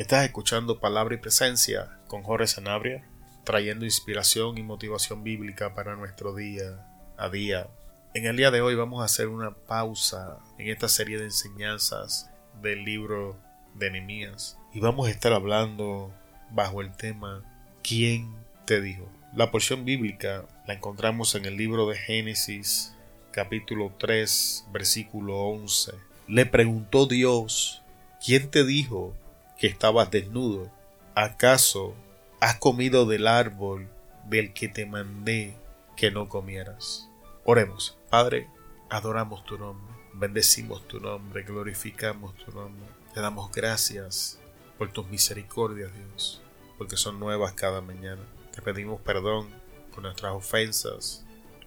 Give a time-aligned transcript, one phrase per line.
[0.00, 3.06] Estás escuchando Palabra y Presencia con Jorge Sanabria,
[3.44, 6.86] trayendo inspiración y motivación bíblica para nuestro día
[7.18, 7.68] a día.
[8.14, 12.30] En el día de hoy vamos a hacer una pausa en esta serie de enseñanzas
[12.62, 13.36] del libro
[13.74, 16.10] de Nehemías y vamos a estar hablando
[16.50, 17.44] bajo el tema
[17.82, 19.06] ¿Quién te dijo?
[19.34, 22.96] La porción bíblica la encontramos en el libro de Génesis
[23.32, 25.92] capítulo 3 versículo 11.
[26.26, 27.82] Le preguntó Dios,
[28.24, 29.14] ¿quién te dijo
[29.60, 30.72] que estabas desnudo?
[31.14, 31.94] ¿Acaso
[32.40, 33.90] has comido del árbol
[34.24, 35.54] del que te mandé
[35.98, 37.10] que no comieras?
[37.44, 38.48] Oremos, Padre,
[38.88, 44.38] adoramos tu nombre, bendecimos tu nombre, glorificamos tu nombre, te damos gracias
[44.78, 46.40] por tus misericordias, Dios,
[46.78, 48.22] porque son nuevas cada mañana.
[48.52, 49.50] Te pedimos perdón
[49.92, 51.22] por nuestras ofensas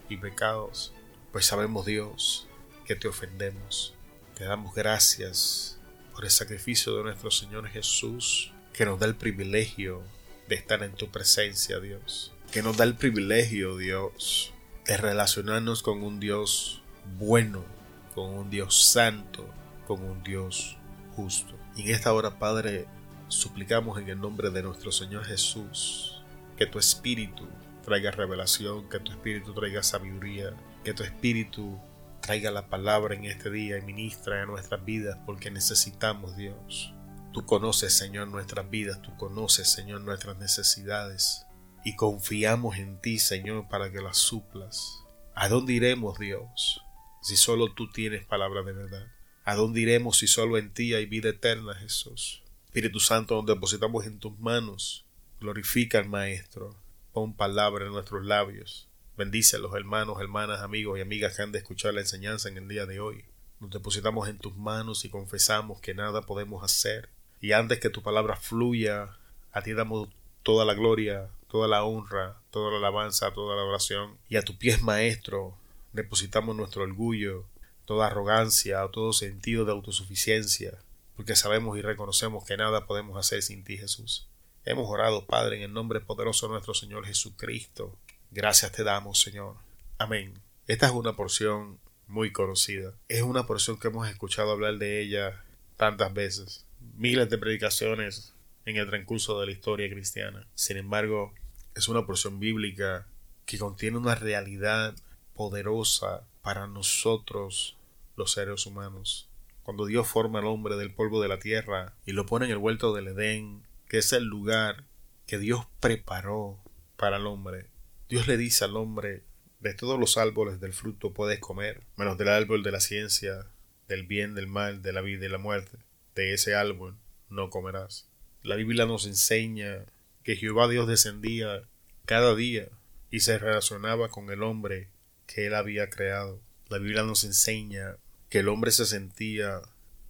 [0.10, 0.94] y pecados,
[1.32, 2.48] pues sabemos, Dios,
[2.86, 3.94] que te ofendemos.
[4.36, 5.80] Te damos gracias
[6.13, 10.04] por el sacrificio de nuestro Señor Jesús, que nos da el privilegio
[10.48, 12.34] de estar en tu presencia, Dios.
[12.51, 14.54] Que nos da el privilegio, Dios,
[14.85, 16.84] de relacionarnos con un Dios
[17.18, 17.65] bueno,
[18.13, 19.49] con un Dios santo,
[19.88, 20.77] con un Dios
[21.15, 21.55] justo.
[21.76, 22.85] Y en esta hora, Padre,
[23.27, 26.21] suplicamos en el nombre de nuestro Señor Jesús
[26.57, 27.48] que tu Espíritu
[27.84, 31.79] traiga revelación, que tu Espíritu traiga sabiduría, que tu Espíritu
[32.24, 36.93] traiga la palabra en este día y ministra en nuestras vidas porque necesitamos Dios.
[37.34, 41.46] Tú conoces, Señor, nuestras vidas, tú conoces, Señor, nuestras necesidades
[41.84, 45.04] y confiamos en ti, Señor, para que las suplas.
[45.35, 46.82] ¿A dónde iremos, Dios,
[47.21, 49.07] si solo tú tienes palabra de verdad?
[49.44, 52.41] ¿A dónde iremos si solo en ti hay vida eterna, Jesús?
[52.68, 55.05] Espíritu Santo, donde depositamos en tus manos,
[55.41, 56.77] glorifica al Maestro,
[57.12, 61.52] pon palabra en nuestros labios, Bendice a los hermanos, hermanas, amigos y amigas que han
[61.52, 63.26] de escuchar la enseñanza en el día de hoy.
[63.60, 67.09] Nos depositamos en tus manos y confesamos que nada podemos hacer.
[67.40, 69.16] Y antes que tu palabra fluya,
[69.52, 70.09] a ti damos
[70.41, 74.18] toda la gloria, toda la honra, toda la alabanza, toda la oración.
[74.29, 75.56] Y a tu pies, Maestro,
[75.91, 77.46] depositamos nuestro orgullo,
[77.85, 80.79] toda arrogancia, todo sentido de autosuficiencia,
[81.16, 84.28] porque sabemos y reconocemos que nada podemos hacer sin ti, Jesús.
[84.66, 87.96] Hemos orado, Padre, en el nombre poderoso de nuestro Señor Jesucristo.
[88.35, 89.57] Gracias te damos, Señor.
[89.99, 90.33] Amén.
[90.66, 91.77] Esta es una porción
[92.07, 92.95] muy conocida.
[93.07, 95.44] Es una porción que hemos escuchado hablar de ella
[95.77, 96.66] tantas veces.
[96.95, 98.33] Miles de predicaciones
[98.66, 100.47] en el transcurso de la historia cristiana.
[100.55, 101.31] Sin embargo,
[101.75, 103.05] es una porción bíblica
[103.45, 104.95] que contiene una realidad
[105.35, 107.77] poderosa para nosotros
[108.16, 109.29] los seres humanos.
[109.61, 112.57] Cuando Dios forma al hombre del polvo de la tierra y lo pone en el
[112.57, 114.85] huerto del Edén, que es el lugar
[115.27, 116.57] que Dios preparó
[116.97, 117.67] para el hombre,
[118.09, 119.24] Dios le dice al hombre,
[119.59, 123.47] de todos los árboles del fruto puedes comer, menos del árbol de la ciencia,
[123.88, 125.78] del bien, del mal, de la vida y la muerte.
[126.16, 126.96] De ese árbol
[127.30, 128.08] no comerás.
[128.44, 129.86] La Biblia nos enseña
[130.24, 131.64] que Jehová Dios descendía
[132.06, 132.68] cada día
[133.09, 134.90] y se relacionaba con el hombre
[135.28, 136.40] que él había creado.
[136.70, 137.96] La Biblia nos enseña
[138.30, 139.62] que el hombre se sentía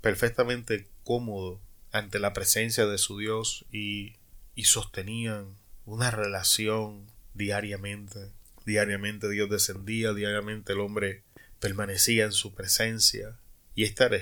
[0.02, 1.60] perfectamente cómodo
[1.92, 4.16] ante la presencia de su Dios y,
[4.56, 5.46] y sostenían
[5.86, 8.32] una relación diariamente.
[8.66, 11.24] Diariamente Dios descendía, diariamente el hombre
[11.60, 13.38] permanecía en su presencia.
[13.76, 14.18] Y este era,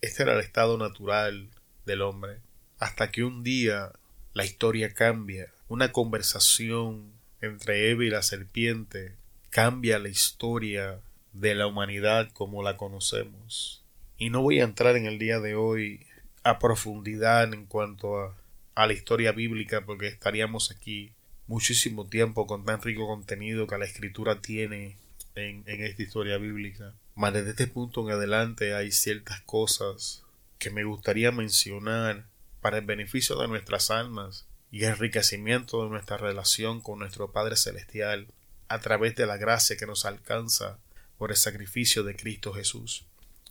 [0.00, 1.48] este era el estado natural
[1.84, 2.40] del hombre.
[2.78, 3.92] Hasta que un día
[4.34, 5.52] la historia cambia.
[5.68, 9.16] Una conversación entre Eva y la serpiente
[9.50, 11.00] cambia la historia
[11.32, 13.82] de la humanidad como la conocemos.
[14.18, 16.06] Y no voy a entrar en el día de hoy
[16.42, 18.34] a profundidad en cuanto
[18.74, 21.12] a la historia bíblica porque estaríamos aquí
[21.46, 24.96] muchísimo tiempo con tan rico contenido que la escritura tiene
[25.34, 26.94] en, esta historia bíblica.
[27.14, 30.22] Mas desde este punto en adelante hay ciertas cosas
[30.58, 32.26] que me gustaría mencionar
[32.60, 38.26] para el beneficio de nuestras almas y enriquecimiento de nuestra relación con nuestro Padre Celestial
[38.68, 40.78] a través de la gracia que nos alcanza
[41.18, 43.04] por el sacrificio de Cristo Jesús,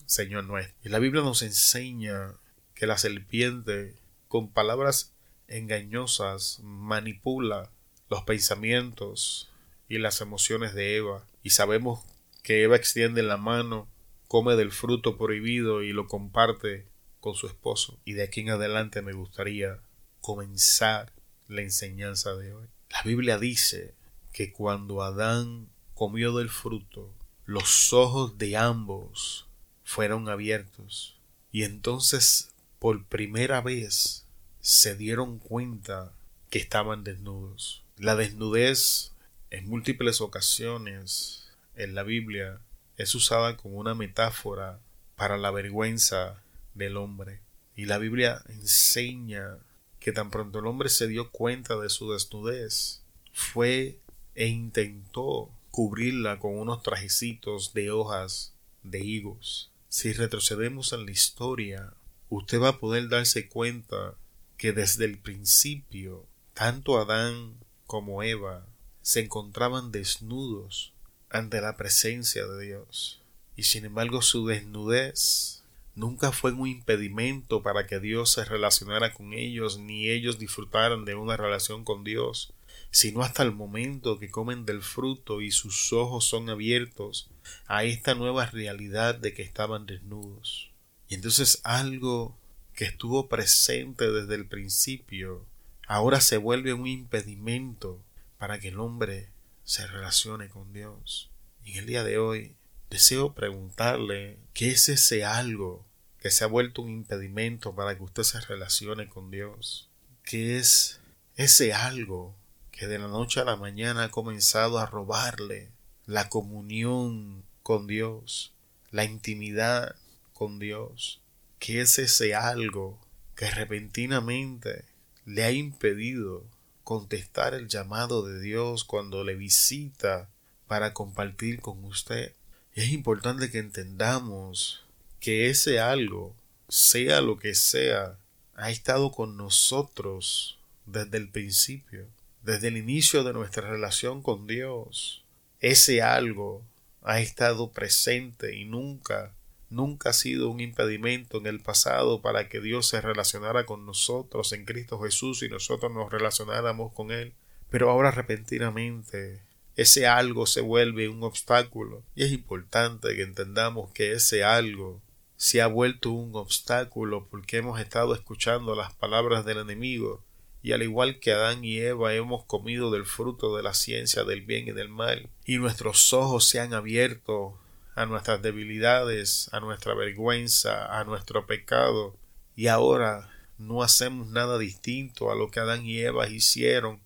[0.05, 0.75] Señor nuestro.
[0.83, 2.33] Y la Biblia nos enseña
[2.73, 3.95] que la serpiente,
[4.27, 5.13] con palabras
[5.47, 7.71] engañosas, manipula
[8.09, 9.51] los pensamientos
[9.87, 12.03] y las emociones de Eva, y sabemos
[12.43, 13.87] que Eva extiende la mano,
[14.27, 16.87] come del fruto prohibido y lo comparte
[17.19, 17.99] con su esposo.
[18.05, 19.79] Y de aquí en adelante me gustaría
[20.21, 21.11] comenzar
[21.47, 22.67] la enseñanza de hoy.
[22.89, 23.95] La Biblia dice
[24.31, 27.13] que cuando Adán comió del fruto,
[27.45, 29.47] los ojos de ambos
[29.83, 31.17] fueron abiertos
[31.51, 34.25] y entonces por primera vez
[34.59, 36.11] se dieron cuenta
[36.49, 37.84] que estaban desnudos.
[37.97, 39.13] La desnudez
[39.51, 42.59] en múltiples ocasiones en la Biblia
[42.97, 44.79] es usada como una metáfora
[45.15, 46.41] para la vergüenza
[46.73, 47.39] del hombre.
[47.73, 49.59] Y la Biblia enseña
[50.01, 53.01] que tan pronto el hombre se dio cuenta de su desnudez,
[53.31, 53.97] fue
[54.35, 58.53] e intentó cubrirla con unos trajecitos de hojas
[58.83, 59.71] de higos.
[59.87, 61.93] Si retrocedemos en la historia,
[62.29, 64.15] usted va a poder darse cuenta
[64.57, 67.55] que desde el principio, tanto Adán
[67.87, 68.65] como Eva
[69.01, 70.93] se encontraban desnudos
[71.29, 73.21] ante la presencia de Dios.
[73.55, 75.63] Y sin embargo su desnudez
[75.95, 81.15] nunca fue un impedimento para que Dios se relacionara con ellos, ni ellos disfrutaran de
[81.15, 82.53] una relación con Dios,
[82.91, 87.29] sino hasta el momento que comen del fruto y sus ojos son abiertos
[87.67, 90.69] a esta nueva realidad de que estaban desnudos.
[91.07, 92.37] Y entonces algo
[92.73, 95.45] que estuvo presente desde el principio
[95.87, 98.01] ahora se vuelve un impedimento
[98.37, 99.29] para que el hombre
[99.63, 101.29] se relacione con Dios.
[101.63, 102.55] Y en el día de hoy
[102.89, 105.85] deseo preguntarle qué es ese algo
[106.19, 109.89] que se ha vuelto un impedimento para que usted se relacione con Dios.
[110.23, 110.99] ¿Qué es
[111.35, 112.35] ese algo
[112.71, 115.69] que de la noche a la mañana ha comenzado a robarle
[116.05, 118.53] la comunión con Dios,
[118.91, 119.95] la intimidad
[120.33, 121.21] con Dios?
[121.59, 122.99] ¿Qué es ese algo
[123.35, 124.85] que repentinamente
[125.25, 126.43] le ha impedido
[126.83, 130.29] contestar el llamado de Dios cuando le visita
[130.67, 132.33] para compartir con usted?
[132.75, 134.83] es importante que entendamos
[135.21, 136.35] que ese algo,
[136.67, 138.17] sea lo que sea,
[138.53, 142.05] ha estado con nosotros desde el principio,
[142.43, 145.23] desde el inicio de nuestra relación con Dios.
[145.61, 146.63] Ese algo
[147.01, 149.33] ha estado presente y nunca,
[149.69, 154.53] nunca ha sido un impedimento en el pasado para que Dios se relacionara con nosotros
[154.53, 157.33] en Cristo Jesús y nosotros nos relacionáramos con Él.
[157.69, 159.41] Pero ahora repentinamente
[159.75, 162.03] ese algo se vuelve un obstáculo.
[162.15, 165.01] Y es importante que entendamos que ese algo
[165.35, 170.23] se ha vuelto un obstáculo porque hemos estado escuchando las palabras del enemigo.
[170.63, 174.41] Y al igual que Adán y Eva hemos comido del fruto de la ciencia del
[174.41, 175.29] bien y del mal.
[175.45, 177.59] Y nuestros ojos se han abierto
[177.95, 182.15] a nuestras debilidades, a nuestra vergüenza, a nuestro pecado.
[182.55, 186.99] Y ahora no hacemos nada distinto a lo que Adán y Eva hicieron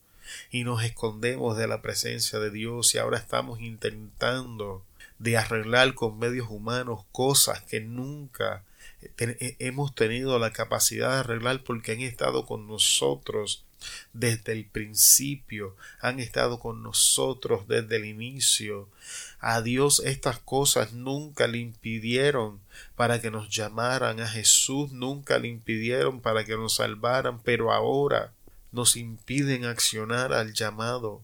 [0.51, 2.95] y nos escondemos de la presencia de Dios.
[2.95, 4.83] Y ahora estamos intentando
[5.19, 8.63] de arreglar con medios humanos cosas que nunca
[9.59, 13.63] hemos tenido la capacidad de arreglar porque han estado con nosotros
[14.13, 18.89] desde el principio, han estado con nosotros desde el inicio.
[19.39, 22.59] A Dios estas cosas nunca le impidieron
[22.95, 28.33] para que nos llamaran, a Jesús nunca le impidieron para que nos salvaran, pero ahora
[28.71, 31.21] nos impiden accionar al llamado.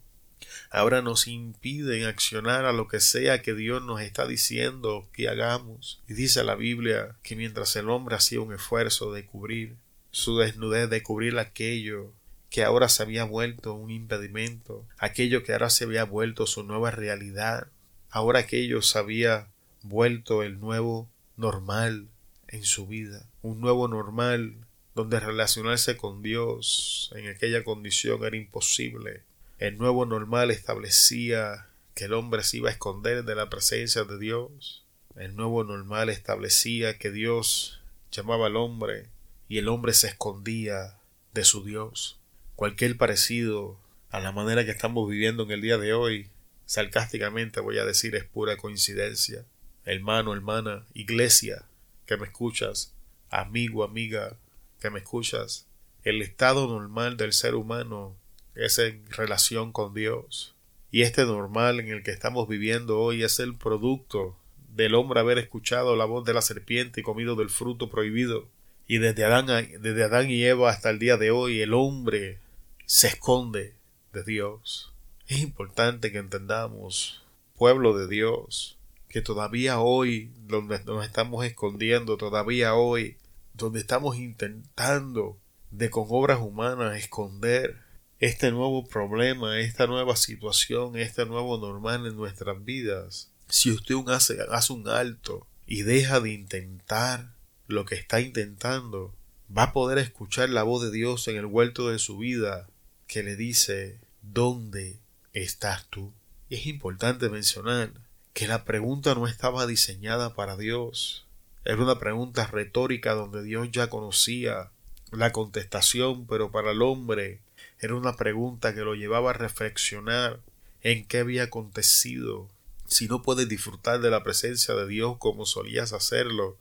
[0.70, 6.02] Ahora nos impiden accionar a lo que sea que Dios nos está diciendo que hagamos.
[6.08, 9.76] Y dice la Biblia que mientras el hombre hacía un esfuerzo de cubrir
[10.12, 12.14] su desnudez, de cubrir aquello
[12.56, 16.90] que ahora se había vuelto un impedimento, aquello que ahora se había vuelto su nueva
[16.90, 17.68] realidad,
[18.10, 19.50] ahora aquello se había
[19.84, 22.08] vuelto el nuevo normal
[22.48, 24.56] en su vida, un nuevo normal
[24.94, 29.24] donde relacionarse con Dios en aquella condición era imposible.
[29.58, 34.18] El nuevo normal establecía que el hombre se iba a esconder de la presencia de
[34.18, 34.86] Dios.
[35.18, 37.82] El nuevo normal establecía que Dios
[38.14, 39.10] llamaba al hombre
[39.50, 40.96] y el hombre se escondía
[41.34, 42.15] de su Dios.
[42.56, 43.78] Cualquier parecido
[44.12, 46.30] a la manera que estamos viviendo en el día de hoy,
[46.66, 49.46] sarcásticamente voy a decir, es pura coincidencia.
[49.84, 51.66] Hermano, hermana, iglesia,
[52.06, 52.94] que me escuchas,
[53.30, 54.38] amigo, amiga,
[54.80, 55.68] que me escuchas,
[56.06, 58.16] el estado normal del ser humano
[58.56, 60.56] es en relación con Dios.
[60.92, 64.38] Y este normal en el que estamos viviendo hoy es el producto
[64.70, 68.48] del hombre haber escuchado la voz de la serpiente y comido del fruto prohibido.
[68.88, 69.48] Y desde Adán,
[69.82, 72.40] desde Adán y Eva hasta el día de hoy el hombre
[72.86, 73.76] se esconde
[74.14, 74.94] de Dios.
[75.28, 77.24] Es importante que entendamos,
[77.58, 78.78] pueblo de Dios,
[79.10, 83.18] que todavía hoy, donde nos estamos escondiendo, todavía hoy
[83.54, 85.38] donde estamos intentando
[85.72, 87.82] de con obras humanas esconder
[88.20, 94.38] este nuevo problema, esta nueva situación, este nuevo normal en nuestras vidas, si usted hace,
[94.50, 97.34] hace un alto y deja de intentar
[97.68, 99.14] lo que está intentando,
[99.56, 102.68] va a poder escuchar la voz de Dios en el huerto de su vida
[103.08, 104.98] que le dice ¿Dónde
[105.34, 106.14] estás tú?
[106.50, 107.92] Y es importante mencionar
[108.34, 111.26] que la pregunta no estaba diseñada para Dios,
[111.66, 114.70] era una pregunta retórica donde Dios ya conocía
[115.12, 117.40] la contestación, pero para el hombre
[117.80, 120.40] era una pregunta que lo llevaba a reflexionar
[120.84, 122.48] en qué había acontecido.
[122.88, 126.56] Si no puedes disfrutar de la presencia de Dios como solías hacerlo,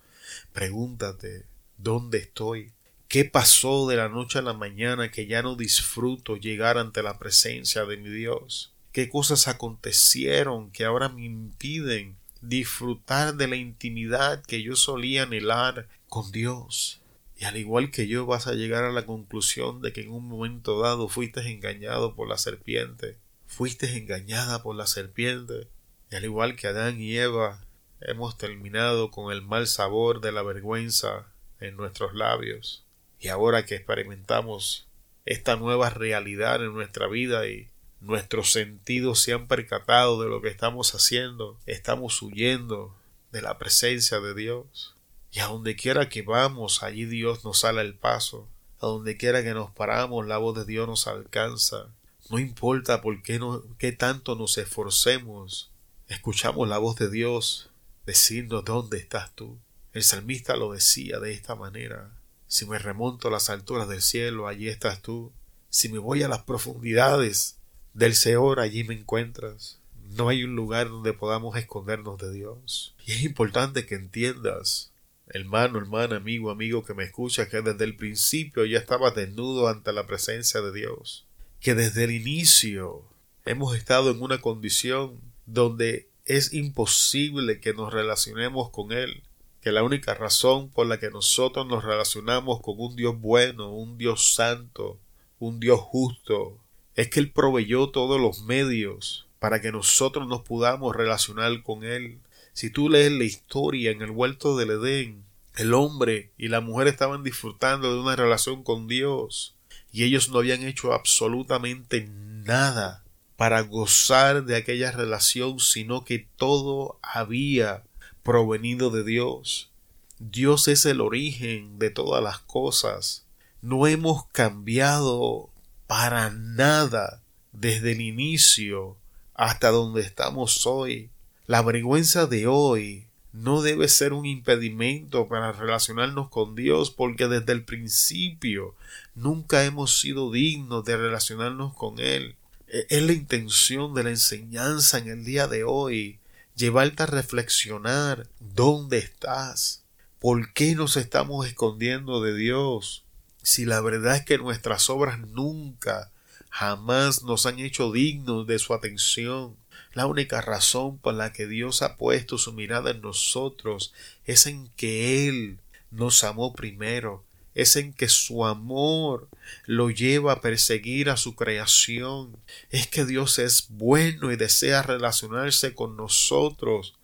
[0.55, 1.45] pregúntate
[1.77, 2.73] ¿dónde estoy?
[3.09, 7.19] ¿Qué pasó de la noche a la mañana que ya no disfruto llegar ante la
[7.19, 8.73] presencia de mi Dios?
[8.93, 15.89] ¿Qué cosas acontecieron que ahora me impiden disfrutar de la intimidad que yo solía anhelar
[16.09, 17.01] con Dios?
[17.37, 20.29] Y al igual que yo vas a llegar a la conclusión de que en un
[20.29, 25.69] momento dado fuiste engañado por la serpiente, fuiste engañada por la serpiente,
[26.11, 27.65] y al igual que Adán y Eva,
[28.01, 31.27] hemos terminado con el mal sabor de la vergüenza
[31.61, 32.84] en nuestros labios.
[33.21, 34.87] Y ahora que experimentamos
[35.25, 37.69] esta nueva realidad en nuestra vida y
[38.01, 42.95] nuestros sentidos se han percatado de lo que estamos haciendo, estamos huyendo
[43.33, 44.95] de la presencia de Dios.
[45.33, 48.49] Y a donde quiera que vamos, allí Dios nos sale el paso.
[48.81, 51.89] A donde quiera que nos paramos, la voz de Dios nos alcanza.
[52.31, 55.71] No importa por qué, no, qué tanto nos esforcemos,
[56.09, 57.71] escuchamos la voz de Dios
[58.07, 59.59] decirnos dónde estás tú.
[59.93, 62.11] El salmista lo decía de esta manera.
[62.55, 65.33] Si me remonto a las alturas del cielo, allí estás tú.
[65.71, 67.59] Si me voy a las profundidades
[67.95, 69.81] del Seor, allí me encuentras.
[70.17, 72.95] No hay un lugar donde podamos escondernos de Dios.
[73.05, 74.93] Y es importante que entiendas,
[75.27, 79.93] hermano, hermana, amigo, amigo que me escucha, que desde el principio ya estaba desnudo ante
[79.93, 81.27] la presencia de Dios.
[81.59, 83.03] Que desde el inicio
[83.45, 89.25] hemos estado en una condición donde es imposible que nos relacionemos con Él,
[89.65, 93.97] que la única razón por la que nosotros nos relacionamos con un Dios bueno, un
[93.97, 94.99] Dios santo,
[95.39, 96.59] un Dios justo,
[96.97, 102.19] es que Él proveyó todos los medios para que nosotros nos podamos relacionar con Él.
[102.53, 105.25] Si tú lees la historia en el huerto del Edén,
[105.57, 109.55] el hombre y la mujer estaban disfrutando de una relación con Dios
[109.91, 113.03] y ellos no habían hecho absolutamente nada
[113.37, 117.83] para gozar de aquella relación, sino que todo había
[118.25, 119.71] provenido de Dios.
[120.19, 123.27] Dios es el origen de todas las cosas.
[123.63, 125.51] No hemos cambiado
[125.87, 128.97] para nada desde el inicio
[129.35, 131.11] hasta donde estamos hoy.
[131.47, 137.53] La vergüenza de hoy no debe ser un impedimento para relacionarnos con Dios porque desde
[137.53, 138.75] el principio
[139.15, 142.37] nunca hemos sido dignos de relacionarnos con Él.
[142.69, 146.19] E-, es la intención de la enseñanza en el día de hoy,
[146.55, 149.83] llevarte a reflexionar dónde estás,
[150.19, 153.05] por qué nos estamos escondiendo de Dios,
[153.43, 156.11] si la verdad es que nuestras obras nunca,
[156.49, 159.57] jamás nos han hecho dignos de su atención.
[159.93, 163.93] La única razón por la que Dios ha puesto su mirada en nosotros
[164.25, 165.59] es en que Él
[165.91, 169.29] nos amó primero es en que su amor
[169.67, 172.37] lo lleva a perseguir a su creación.
[172.71, 176.95] Es que Dios es bueno y desea relacionarse con nosotros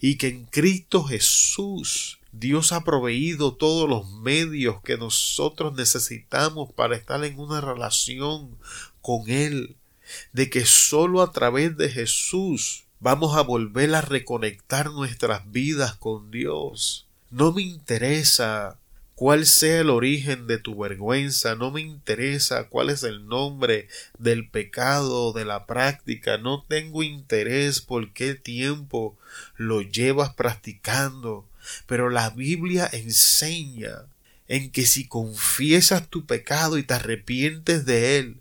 [0.00, 6.96] y que en Cristo Jesús Dios ha proveído todos los medios que nosotros necesitamos para
[6.96, 8.56] estar en una relación
[9.00, 9.76] con Él,
[10.32, 16.30] de que sólo a través de Jesús vamos a volver a reconectar nuestras vidas con
[16.30, 17.06] Dios.
[17.30, 18.78] No me interesa
[19.14, 24.48] cuál sea el origen de tu vergüenza, no me interesa cuál es el nombre del
[24.48, 29.16] pecado, de la práctica, no tengo interés por qué tiempo
[29.56, 31.48] lo llevas practicando,
[31.86, 34.06] pero la Biblia enseña
[34.48, 38.40] en que si confiesas tu pecado y te arrepientes de él,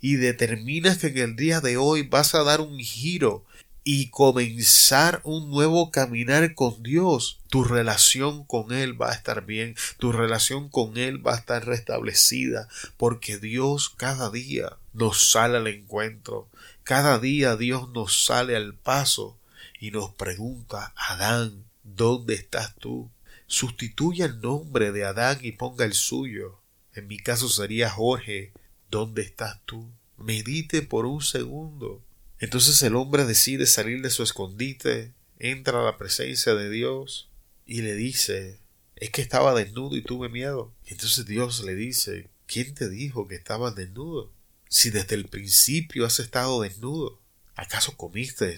[0.00, 3.44] y determinas que en el día de hoy vas a dar un giro
[3.92, 9.74] y comenzar un nuevo caminar con Dios, tu relación con Él va a estar bien,
[9.98, 15.66] tu relación con Él va a estar restablecida, porque Dios cada día nos sale al
[15.66, 16.48] encuentro,
[16.84, 19.36] cada día Dios nos sale al paso
[19.80, 23.10] y nos pregunta, Adán, ¿dónde estás tú?
[23.48, 26.60] Sustituya el nombre de Adán y ponga el suyo.
[26.94, 28.52] En mi caso sería Jorge,
[28.88, 29.90] ¿dónde estás tú?
[30.16, 32.04] Medite por un segundo
[32.40, 37.28] entonces el hombre decide salir de su escondite, entra a la presencia de Dios
[37.66, 38.58] y le dice,
[38.96, 40.72] es que estaba desnudo y tuve miedo.
[40.86, 44.32] entonces Dios le dice, ¿quién te dijo que estabas desnudo?
[44.70, 47.20] Si desde el principio has estado desnudo,
[47.56, 48.56] ¿acaso comiste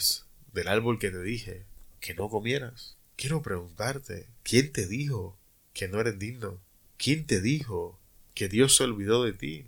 [0.52, 1.64] del árbol que te dije
[2.00, 2.96] que no comieras?
[3.16, 5.36] Quiero preguntarte, ¿quién te dijo
[5.74, 6.60] que no eres digno?
[6.98, 7.98] ¿Quién te dijo
[8.34, 9.66] que Dios se olvidó de ti?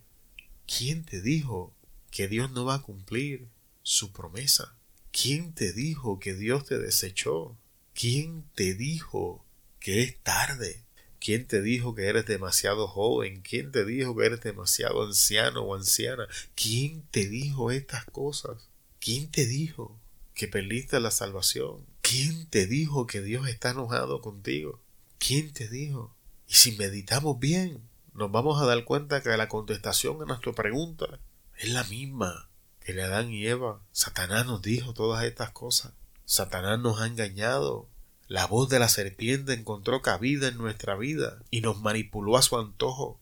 [0.66, 1.74] ¿Quién te dijo
[2.12, 3.48] que Dios no va a cumplir
[3.84, 4.74] su promesa.
[5.12, 7.56] ¿Quién te dijo que Dios te desechó?
[7.92, 9.44] ¿Quién te dijo
[9.78, 10.82] que es tarde?
[11.20, 13.42] ¿Quién te dijo que eres demasiado joven?
[13.42, 16.26] ¿Quién te dijo que eres demasiado anciano o anciana?
[16.56, 18.68] ¿Quién te dijo estas cosas?
[18.98, 20.00] ¿Quién te dijo
[20.34, 21.86] que perdiste la salvación?
[22.00, 24.80] ¿Quién te dijo que Dios está enojado contigo?
[25.18, 26.16] ¿Quién te dijo?
[26.48, 27.82] Y si meditamos bien,
[28.14, 31.20] nos vamos a dar cuenta que la contestación a nuestra pregunta
[31.58, 32.48] es la misma
[32.92, 33.80] le Adán y Eva.
[33.92, 35.92] Satanás nos dijo todas estas cosas.
[36.26, 37.88] Satanás nos ha engañado.
[38.28, 42.58] La voz de la serpiente encontró cabida en nuestra vida y nos manipuló a su
[42.58, 43.18] antojo.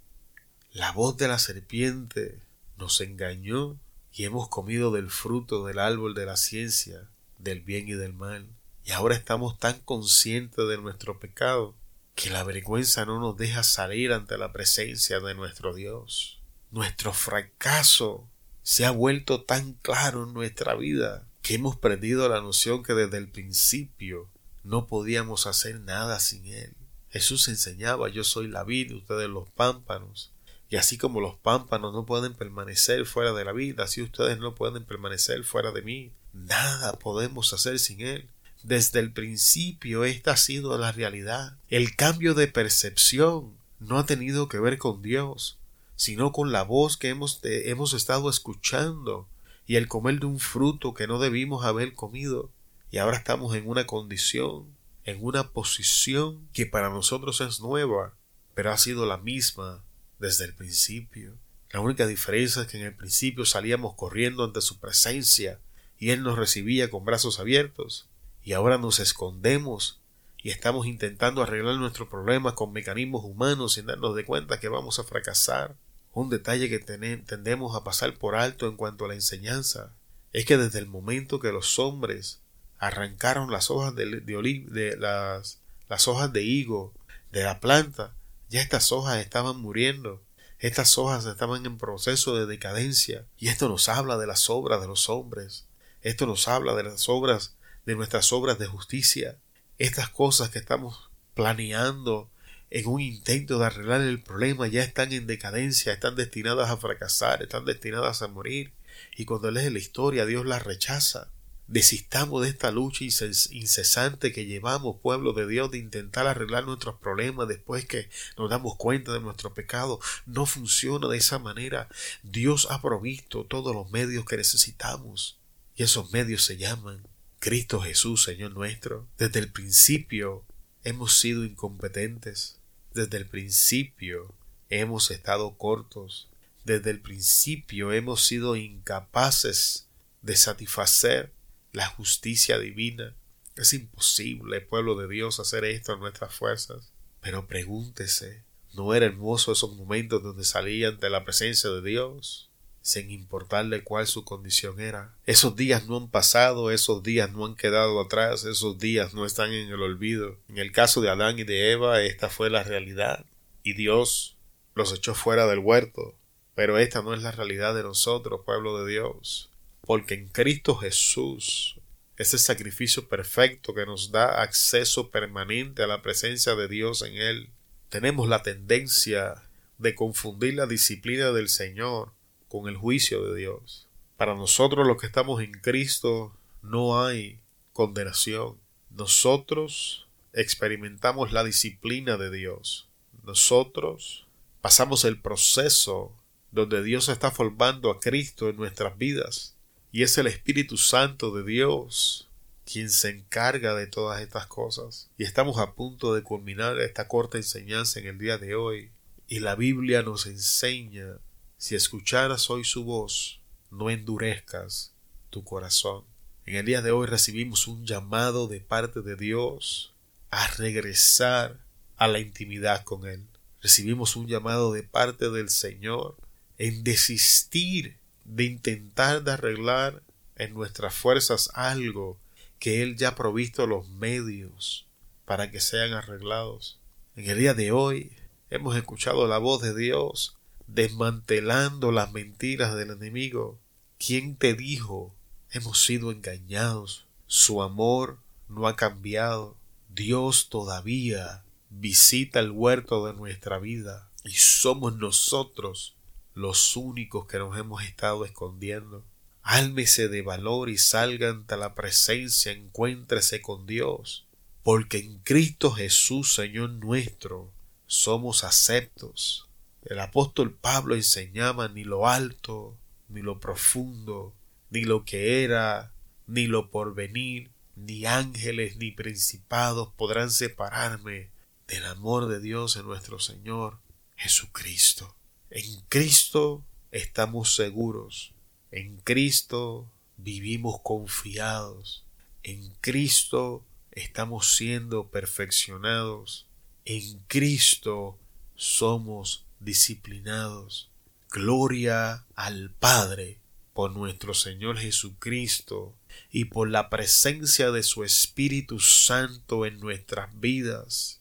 [0.73, 2.41] La voz de la serpiente
[2.77, 3.77] nos engañó
[4.13, 8.47] y hemos comido del fruto del árbol de la ciencia, del bien y del mal.
[8.85, 11.75] Y ahora estamos tan conscientes de nuestro pecado
[12.15, 16.41] que la vergüenza no nos deja salir ante la presencia de nuestro Dios.
[16.71, 18.29] Nuestro fracaso
[18.63, 23.19] se ha vuelto tan claro en nuestra vida que hemos perdido la noción que desde
[23.19, 24.29] el principio
[24.63, 26.75] no podíamos hacer nada sin Él.
[27.11, 30.33] Jesús enseñaba yo soy la vida, ustedes los pámpanos.
[30.71, 34.55] Y así como los pámpanos no pueden permanecer fuera de la vida, así ustedes no
[34.55, 36.13] pueden permanecer fuera de mí.
[36.33, 38.29] Nada podemos hacer sin Él.
[38.63, 41.59] Desde el principio esta ha sido la realidad.
[41.69, 45.59] El cambio de percepción no ha tenido que ver con Dios,
[46.03, 49.29] sino con la voz que hemos, hemos estado escuchando
[49.69, 52.51] y el comer de un fruto que no debimos haber comido.
[52.91, 54.67] Y ahora estamos en una condición,
[55.05, 58.17] en una posición que para nosotros es nueva,
[58.53, 59.85] pero ha sido la misma
[60.19, 61.37] desde el principio.
[61.71, 65.61] La única diferencia es que en el principio salíamos corriendo ante su presencia
[66.01, 68.09] y Él nos recibía con brazos abiertos,
[68.43, 70.01] y ahora nos escondemos
[70.43, 74.99] y estamos intentando arreglar nuestros problemas con mecanismos humanos sin darnos de cuenta que vamos
[74.99, 75.77] a fracasar.
[76.13, 79.95] Un detalle que tendemos a pasar por alto en cuanto a la enseñanza
[80.33, 82.41] es que desde el momento que los hombres
[82.79, 86.93] arrancaron las hojas de, las hojas de higo
[87.31, 88.15] de la planta,
[88.49, 90.23] ya estas hojas estaban muriendo,
[90.59, 94.89] estas hojas estaban en proceso de decadencia, y esto nos habla de las obras de
[94.89, 95.67] los hombres,
[96.03, 97.55] esto nos habla de las obras,
[97.87, 99.39] de nuestras obras de justicia,
[99.79, 102.29] estas cosas que estamos planeando
[102.75, 107.43] en un intento de arreglar el problema ya están en decadencia, están destinadas a fracasar,
[107.43, 108.73] están destinadas a morir.
[109.15, 111.29] Y cuando lees la historia, Dios las rechaza.
[111.67, 117.47] Desistamos de esta lucha incesante que llevamos, pueblo de Dios, de intentar arreglar nuestros problemas
[117.47, 118.09] después que
[118.39, 120.01] nos damos cuenta de nuestro pecado.
[120.25, 121.91] No funciona de esa manera.
[122.23, 125.39] Dios ha provisto todos los medios que necesitamos.
[125.77, 127.07] Y esos medios se llaman
[127.39, 129.07] Cristo Jesús, Señor nuestro.
[129.19, 130.47] Desde el principio
[130.85, 132.62] hemos sido incompetentes.
[132.95, 134.35] Desde el principio
[134.69, 136.29] hemos estado cortos.
[136.65, 139.89] Desde el principio hemos sido incapaces
[140.21, 141.33] de satisfacer
[141.73, 143.17] la justicia divina.
[143.57, 146.93] Es imposible, pueblo de Dios, hacer esto en nuestras fuerzas.
[147.21, 152.52] Pero pregúntese, ¿no era hermoso esos momentos donde salía ante la presencia de Dios?
[152.83, 155.15] Sin importarle cuál su condición era.
[155.25, 159.53] Esos días no han pasado, esos días no han quedado atrás, esos días no están
[159.53, 160.37] en el olvido.
[160.49, 163.25] En el caso de Adán y de Eva, esta fue la realidad,
[163.63, 164.37] y Dios
[164.75, 166.15] los echó fuera del huerto.
[166.55, 169.49] Pero esta no es la realidad de nosotros, pueblo de Dios,
[169.81, 171.77] porque en Cristo Jesús,
[172.19, 177.49] ese sacrificio perfecto que nos da acceso permanente a la presencia de Dios en Él,
[177.89, 179.43] tenemos la tendencia
[179.79, 182.13] de confundir la disciplina del Señor
[182.53, 183.89] con el juicio de Dios.
[184.19, 187.41] Para nosotros los que estamos en Cristo no hay
[187.73, 188.59] condenación.
[188.91, 192.91] Nosotros experimentamos la disciplina de Dios.
[193.25, 194.27] Nosotros
[194.61, 196.15] pasamos el proceso
[196.51, 199.57] donde Dios está formando a Cristo en nuestras vidas.
[199.91, 202.29] Y es el Espíritu Santo de Dios
[202.71, 205.09] quien se encarga de todas estas cosas.
[205.17, 208.91] Y estamos a punto de culminar esta corta enseñanza en el día de hoy.
[209.27, 211.17] Y la Biblia nos enseña
[211.63, 214.95] si escucharas hoy su voz, no endurezcas
[215.31, 216.03] tu corazón.
[216.45, 219.95] En el día de hoy recibimos un llamado de parte de Dios
[220.33, 221.61] a regresar
[221.97, 223.29] a la intimidad con Él.
[223.61, 226.17] Recibimos un llamado de parte del Señor
[226.59, 230.03] en desistir de intentar de arreglar
[230.35, 232.19] en nuestras fuerzas algo
[232.59, 234.89] que Él ya ha provisto los medios
[235.27, 236.81] para que sean arreglados.
[237.15, 238.11] En el día de hoy
[238.51, 240.37] hemos escuchado la voz de Dios
[240.75, 243.59] desmantelando las mentiras del enemigo.
[243.99, 245.15] ¿Quién te dijo?
[245.51, 247.07] Hemos sido engañados.
[247.27, 249.57] Su amor no ha cambiado.
[249.89, 255.95] Dios todavía visita el huerto de nuestra vida y somos nosotros
[256.35, 259.05] los únicos que nos hemos estado escondiendo.
[259.43, 264.27] Álmese de valor y salga ante la presencia, encuéntrese con Dios,
[264.63, 267.51] porque en Cristo Jesús, Señor nuestro,
[267.87, 269.49] somos aceptos
[269.85, 272.77] el apóstol Pablo enseñaba ni lo alto,
[273.09, 274.35] ni lo profundo,
[274.71, 275.93] ni lo que era,
[276.27, 281.31] ni lo porvenir, ni ángeles ni principados podrán separarme
[281.67, 283.79] del amor de Dios en nuestro Señor
[284.17, 285.17] Jesucristo.
[285.51, 288.33] En Cristo estamos seguros.
[288.71, 292.05] En Cristo vivimos confiados.
[292.43, 296.47] En Cristo estamos siendo perfeccionados.
[296.85, 298.19] En Cristo
[298.55, 300.89] somos disciplinados.
[301.31, 303.39] Gloria al Padre
[303.73, 305.95] por nuestro Señor Jesucristo
[306.31, 311.21] y por la presencia de su Espíritu Santo en nuestras vidas.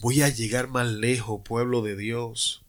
[0.00, 2.62] Voy a llegar más lejos, pueblo de Dios.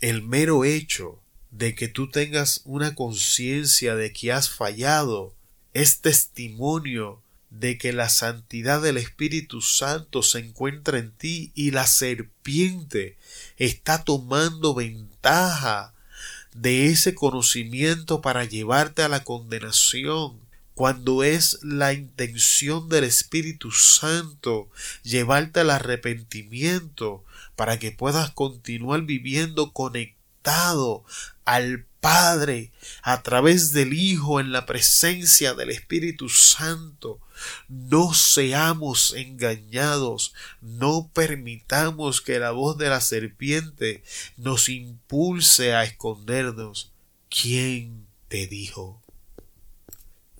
[0.00, 1.20] El mero hecho
[1.50, 5.34] de que tú tengas una conciencia de que has fallado
[5.72, 7.22] es testimonio
[7.58, 13.16] de que la santidad del Espíritu Santo se encuentra en ti y la serpiente
[13.56, 15.94] está tomando ventaja
[16.52, 20.40] de ese conocimiento para llevarte a la condenación,
[20.74, 24.68] cuando es la intención del Espíritu Santo
[25.04, 31.04] llevarte al arrepentimiento para que puedas continuar viviendo conectado
[31.44, 37.20] al Padre a través del Hijo en la presencia del Espíritu Santo.
[37.68, 44.02] No seamos engañados, no permitamos que la voz de la serpiente
[44.36, 46.92] nos impulse a escondernos.
[47.28, 49.02] ¿Quién te dijo?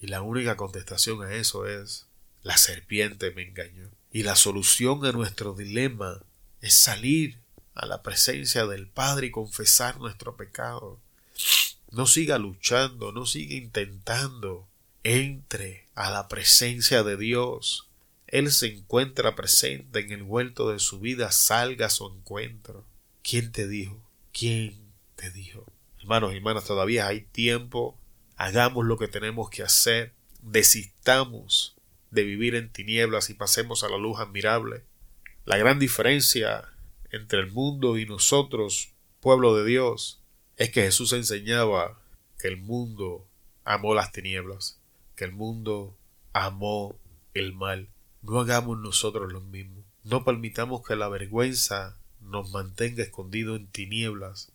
[0.01, 2.07] Y la única contestación a eso es
[2.45, 3.91] la serpiente me engañó.
[4.13, 6.21] Y la solución a nuestro dilema
[6.61, 7.39] es salir
[7.75, 11.01] a la presencia del Padre y confesar nuestro pecado.
[11.91, 14.69] No siga luchando, no siga intentando.
[15.03, 17.89] Entre a la presencia de Dios.
[18.27, 22.85] Él se encuentra presente en el vuelto de su vida, salga a su encuentro.
[23.23, 24.03] ¿Quién te dijo?
[24.33, 25.65] ¿Quién te dijo?
[26.01, 27.97] Hermanos y hermanas, todavía hay tiempo.
[28.37, 30.13] Hagamos lo que tenemos que hacer.
[30.43, 31.77] Desistamos
[32.11, 34.85] de vivir en tinieblas y pasemos a la luz admirable.
[35.45, 36.65] La gran diferencia
[37.11, 40.21] entre el mundo y nosotros, pueblo de Dios,
[40.57, 42.01] es que Jesús enseñaba
[42.39, 43.27] que el mundo
[43.65, 44.81] amó las tinieblas,
[45.15, 45.95] que el mundo
[46.33, 46.97] amó
[47.35, 47.89] el mal.
[48.23, 49.83] No hagamos nosotros lo mismo.
[50.03, 54.53] No permitamos que la vergüenza nos mantenga escondido en tinieblas.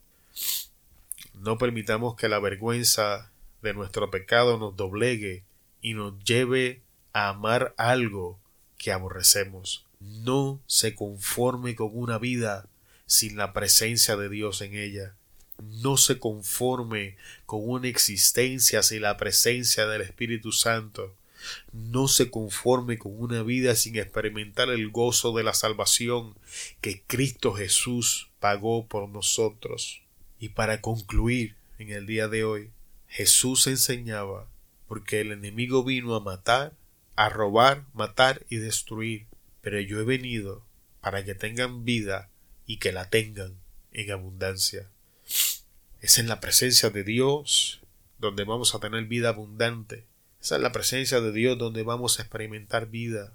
[1.34, 3.30] No permitamos que la vergüenza
[3.62, 5.44] de nuestro pecado nos doblegue
[5.80, 8.38] y nos lleve a amar algo
[8.78, 9.84] que aborrecemos.
[10.00, 12.66] No se conforme con una vida
[13.06, 15.14] sin la presencia de Dios en ella
[15.62, 21.14] no se conforme con una existencia sin la presencia del Espíritu Santo.
[21.72, 26.34] No se conforme con una vida sin experimentar el gozo de la salvación
[26.80, 30.02] que Cristo Jesús pagó por nosotros.
[30.38, 32.70] Y para concluir en el día de hoy,
[33.08, 34.46] Jesús enseñaba
[34.86, 36.72] porque el enemigo vino a matar,
[37.16, 39.26] a robar, matar y destruir,
[39.62, 40.64] pero yo he venido
[41.00, 42.28] para que tengan vida
[42.66, 43.54] y que la tengan
[43.92, 44.88] en abundancia.
[46.00, 47.80] Es en la presencia de Dios
[48.18, 50.06] donde vamos a tener vida abundante.
[50.40, 53.34] Es en la presencia de Dios donde vamos a experimentar vida.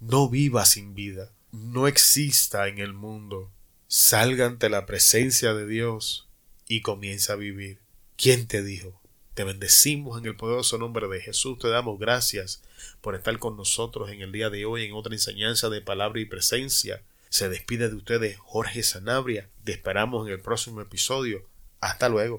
[0.00, 1.32] No viva sin vida.
[1.52, 3.50] No exista en el mundo.
[3.88, 6.28] Salga ante la presencia de Dios
[6.68, 7.78] y comienza a vivir.
[8.16, 9.00] ¿Quién te dijo?
[9.34, 11.58] Te bendecimos en el poderoso nombre de Jesús.
[11.58, 12.62] Te damos gracias
[13.00, 16.24] por estar con nosotros en el día de hoy en otra enseñanza de palabra y
[16.24, 17.02] presencia.
[17.28, 19.48] Se despide de ustedes Jorge Sanabria.
[19.64, 21.46] Te esperamos en el próximo episodio
[21.80, 22.34] hasta luego.